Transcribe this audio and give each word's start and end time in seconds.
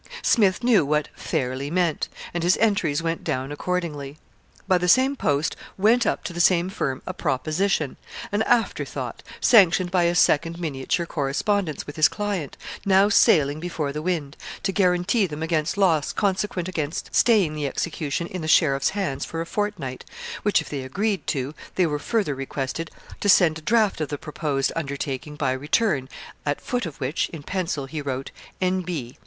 Smith 0.23 0.63
knew 0.63 0.83
what 0.83 1.09
fairly 1.15 1.69
meant, 1.69 2.09
and 2.33 2.41
his 2.43 2.57
entries 2.57 3.03
went 3.03 3.23
down 3.23 3.51
accordingly. 3.51 4.17
By 4.67 4.79
the 4.79 4.87
same 4.87 5.15
post 5.15 5.55
went 5.77 6.07
up 6.07 6.23
to 6.23 6.33
the 6.33 6.39
same 6.39 6.69
firm 6.71 7.03
a 7.05 7.13
proposition 7.13 7.97
an 8.31 8.41
afterthought 8.41 9.21
sanctioned 9.39 9.91
by 9.91 10.05
a 10.05 10.15
second 10.15 10.59
miniature 10.59 11.05
correspondence 11.05 11.85
with 11.85 11.97
his 11.97 12.07
client, 12.07 12.57
now 12.83 13.09
sailing 13.09 13.59
before 13.59 13.93
the 13.93 14.01
wind, 14.01 14.35
to 14.63 14.71
guarantee 14.71 15.27
them 15.27 15.43
against 15.43 15.77
loss 15.77 16.11
consequent 16.13 16.67
against 16.67 17.13
staying 17.13 17.53
the 17.53 17.67
execution 17.67 18.25
in 18.25 18.41
the 18.41 18.47
sheriff's 18.47 18.89
hands 18.97 19.23
for 19.23 19.39
a 19.39 19.45
fortnight, 19.45 20.03
which, 20.41 20.61
if 20.61 20.69
they 20.69 20.81
agreed 20.81 21.27
to, 21.27 21.53
they 21.75 21.85
were 21.85 21.99
further 21.99 22.33
requested 22.33 22.89
to 23.19 23.29
send 23.29 23.59
a 23.59 23.61
draft 23.61 24.01
of 24.01 24.09
the 24.09 24.17
proposed 24.17 24.71
undertaking 24.75 25.35
by 25.35 25.51
return, 25.51 26.09
at 26.43 26.59
foot 26.59 26.87
of 26.87 26.99
which, 26.99 27.29
in 27.29 27.43
pencil, 27.43 27.85
he 27.85 28.01
wrote, 28.01 28.31
'N.B. 28.59 29.19